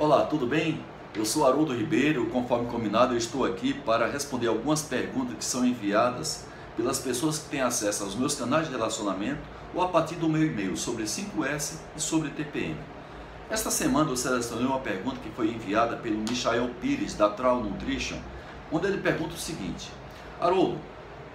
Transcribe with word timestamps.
Olá, 0.00 0.24
tudo 0.26 0.46
bem? 0.46 0.80
Eu 1.12 1.24
sou 1.24 1.44
Haroldo 1.44 1.74
Ribeiro, 1.74 2.26
conforme 2.26 2.68
combinado, 2.68 3.14
eu 3.14 3.18
estou 3.18 3.44
aqui 3.44 3.74
para 3.74 4.06
responder 4.06 4.46
algumas 4.46 4.80
perguntas 4.80 5.36
que 5.36 5.44
são 5.44 5.66
enviadas 5.66 6.44
pelas 6.76 7.00
pessoas 7.00 7.40
que 7.40 7.48
têm 7.48 7.62
acesso 7.62 8.04
aos 8.04 8.14
meus 8.14 8.36
canais 8.36 8.68
de 8.68 8.72
relacionamento 8.72 9.40
ou 9.74 9.82
a 9.82 9.88
partir 9.88 10.14
do 10.14 10.28
meu 10.28 10.46
e-mail 10.46 10.76
sobre 10.76 11.02
5S 11.02 11.78
e 11.96 12.00
sobre 12.00 12.30
TPM. 12.30 12.76
Esta 13.50 13.72
semana 13.72 14.08
eu 14.08 14.16
selecionei 14.16 14.66
uma 14.66 14.78
pergunta 14.78 15.16
que 15.18 15.30
foi 15.30 15.48
enviada 15.48 15.96
pelo 15.96 16.18
Michael 16.18 16.70
Pires, 16.80 17.14
da 17.14 17.28
Trau 17.30 17.60
Nutrition, 17.60 18.18
onde 18.70 18.86
ele 18.86 18.98
pergunta 18.98 19.34
o 19.34 19.36
seguinte: 19.36 19.90
Haroldo, 20.40 20.78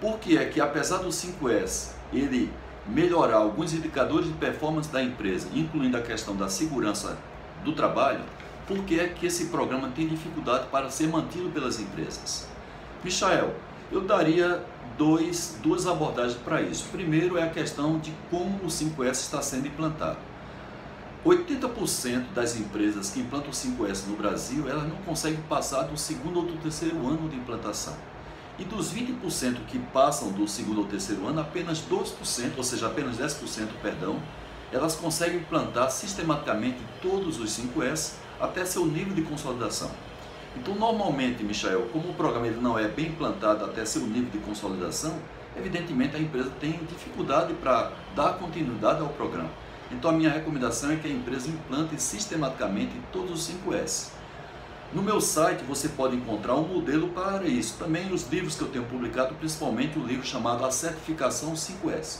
por 0.00 0.18
que 0.18 0.38
é 0.38 0.46
que 0.46 0.58
apesar 0.58 1.02
do 1.02 1.10
5S 1.10 1.90
ele 2.14 2.50
melhorar 2.88 3.36
alguns 3.36 3.74
indicadores 3.74 4.28
de 4.28 4.32
performance 4.32 4.90
da 4.90 5.02
empresa, 5.02 5.50
incluindo 5.54 5.98
a 5.98 6.00
questão 6.00 6.34
da 6.34 6.48
segurança 6.48 7.18
do 7.62 7.74
trabalho, 7.74 8.20
por 8.66 8.78
que 8.84 8.98
é 8.98 9.08
que 9.08 9.26
esse 9.26 9.46
programa 9.46 9.88
tem 9.88 10.06
dificuldade 10.06 10.68
para 10.70 10.90
ser 10.90 11.08
mantido 11.08 11.50
pelas 11.50 11.78
empresas? 11.78 12.48
Michael, 13.02 13.54
eu 13.92 14.00
daria 14.00 14.64
dois, 14.96 15.58
duas 15.62 15.86
abordagens 15.86 16.38
para 16.42 16.62
isso. 16.62 16.86
Primeiro 16.90 17.36
é 17.36 17.42
a 17.42 17.50
questão 17.50 17.98
de 17.98 18.12
como 18.30 18.56
o 18.64 18.68
5S 18.68 19.12
está 19.12 19.42
sendo 19.42 19.66
implantado. 19.66 20.18
80% 21.24 22.32
das 22.34 22.56
empresas 22.56 23.10
que 23.10 23.20
implantam 23.20 23.48
o 23.48 23.52
5S 23.52 24.06
no 24.06 24.16
Brasil, 24.16 24.68
elas 24.68 24.86
não 24.86 24.96
conseguem 24.96 25.40
passar 25.48 25.82
do 25.84 25.96
segundo 25.96 26.40
ou 26.40 26.46
do 26.46 26.56
terceiro 26.58 26.96
ano 27.06 27.28
de 27.28 27.36
implantação. 27.36 27.96
E 28.58 28.64
dos 28.64 28.92
20% 28.92 29.64
que 29.66 29.78
passam 29.78 30.30
do 30.30 30.46
segundo 30.46 30.82
ou 30.82 30.86
terceiro 30.86 31.26
ano, 31.26 31.40
apenas 31.40 31.82
2%, 31.82 32.52
ou 32.56 32.62
seja, 32.62 32.86
apenas 32.86 33.16
10%, 33.16 33.68
perdão, 33.82 34.20
elas 34.74 34.96
conseguem 34.96 35.36
implantar 35.36 35.88
sistematicamente 35.92 36.78
todos 37.00 37.38
os 37.38 37.56
5S 37.56 38.14
até 38.40 38.64
seu 38.64 38.84
nível 38.84 39.14
de 39.14 39.22
consolidação. 39.22 39.88
Então, 40.56 40.74
normalmente, 40.74 41.44
Michael, 41.44 41.88
como 41.92 42.10
o 42.10 42.14
programa 42.14 42.48
ele 42.48 42.60
não 42.60 42.76
é 42.76 42.88
bem 42.88 43.06
implantado 43.06 43.64
até 43.64 43.84
seu 43.84 44.02
nível 44.02 44.30
de 44.30 44.38
consolidação, 44.38 45.16
evidentemente 45.56 46.16
a 46.16 46.18
empresa 46.18 46.50
tem 46.60 46.72
dificuldade 46.88 47.54
para 47.54 47.92
dar 48.16 48.32
continuidade 48.34 49.00
ao 49.00 49.08
programa. 49.10 49.50
Então, 49.92 50.10
a 50.10 50.12
minha 50.12 50.30
recomendação 50.30 50.90
é 50.90 50.96
que 50.96 51.06
a 51.06 51.10
empresa 51.10 51.48
implante 51.48 52.00
sistematicamente 52.00 52.92
todos 53.12 53.30
os 53.30 53.54
5S. 53.54 54.10
No 54.92 55.02
meu 55.02 55.20
site 55.20 55.62
você 55.64 55.88
pode 55.88 56.16
encontrar 56.16 56.54
um 56.56 56.66
modelo 56.66 57.08
para 57.10 57.46
isso. 57.46 57.76
Também 57.78 58.12
os 58.12 58.28
livros 58.28 58.56
que 58.56 58.62
eu 58.62 58.68
tenho 58.68 58.84
publicado, 58.84 59.34
principalmente 59.36 59.98
o 59.98 60.04
livro 60.04 60.26
chamado 60.26 60.64
A 60.64 60.70
Certificação 60.72 61.52
5S. 61.52 62.18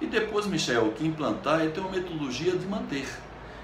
E 0.00 0.06
depois, 0.06 0.46
Michel, 0.46 0.92
que 0.92 1.06
implantar 1.06 1.60
é 1.60 1.68
ter 1.68 1.80
uma 1.80 1.90
metodologia 1.90 2.56
de 2.56 2.66
manter. 2.66 3.06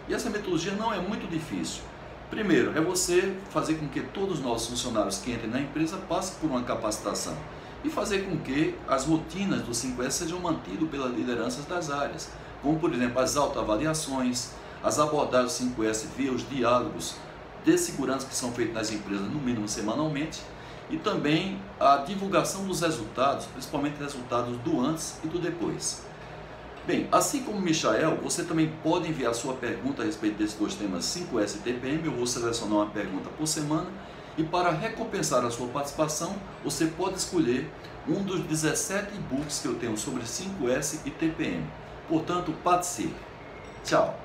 E 0.08 0.14
essa 0.14 0.30
metodologia 0.30 0.72
não 0.72 0.92
é 0.92 0.98
muito 0.98 1.28
difícil. 1.30 1.82
Primeiro, 2.30 2.76
é 2.78 2.80
você 2.80 3.34
fazer 3.50 3.74
com 3.74 3.88
que 3.88 4.00
todos 4.00 4.38
os 4.38 4.44
nossos 4.44 4.68
funcionários 4.68 5.18
que 5.18 5.32
entrem 5.32 5.50
na 5.50 5.60
empresa 5.60 5.96
passem 5.96 6.36
por 6.40 6.48
uma 6.48 6.62
capacitação 6.62 7.36
e 7.82 7.90
fazer 7.90 8.20
com 8.20 8.38
que 8.38 8.74
as 8.86 9.04
rotinas 9.04 9.62
do 9.62 9.72
5S 9.72 10.10
sejam 10.10 10.38
mantidas 10.38 10.88
pelas 10.88 11.12
lideranças 11.12 11.64
das 11.64 11.90
áreas, 11.90 12.30
como 12.62 12.78
por 12.78 12.92
exemplo 12.92 13.18
as 13.18 13.36
autoavaliações, 13.36 14.50
as 14.82 14.98
abordagens 14.98 15.52
5S 15.52 16.06
via 16.16 16.32
os 16.32 16.48
diálogos 16.48 17.16
de 17.64 17.76
segurança 17.76 18.26
que 18.26 18.34
são 18.34 18.52
feitos 18.52 18.74
nas 18.74 18.92
empresas 18.92 19.28
no 19.28 19.40
mínimo 19.40 19.68
semanalmente 19.68 20.40
e 20.88 20.96
também 20.96 21.60
a 21.78 21.98
divulgação 21.98 22.64
dos 22.64 22.80
resultados, 22.80 23.46
principalmente 23.46 23.98
resultados 23.98 24.56
do 24.58 24.80
antes 24.80 25.18
e 25.24 25.28
do 25.28 25.38
depois. 25.38 26.02
Bem, 26.86 27.06
assim 27.12 27.42
como 27.42 27.60
Michael, 27.60 28.16
você 28.22 28.42
também 28.42 28.72
pode 28.82 29.08
enviar 29.08 29.34
sua 29.34 29.54
pergunta 29.54 30.02
a 30.02 30.04
respeito 30.04 30.38
desses 30.38 30.56
dois 30.56 30.74
temas 30.74 31.04
5S 31.04 31.56
e 31.56 31.58
TPM. 31.58 32.04
Eu 32.04 32.12
vou 32.12 32.26
selecionar 32.26 32.78
uma 32.78 32.90
pergunta 32.90 33.28
por 33.36 33.46
semana 33.46 33.86
e 34.38 34.44
para 34.44 34.70
recompensar 34.70 35.44
a 35.44 35.50
sua 35.50 35.68
participação, 35.68 36.34
você 36.64 36.86
pode 36.86 37.16
escolher 37.16 37.70
um 38.08 38.22
dos 38.22 38.40
17 38.40 39.14
e-books 39.14 39.58
que 39.60 39.68
eu 39.68 39.74
tenho 39.74 39.96
sobre 39.98 40.22
5S 40.22 41.00
e 41.04 41.10
TPM. 41.10 41.64
Portanto, 42.08 42.52
participe. 42.64 43.14
Tchau! 43.84 44.18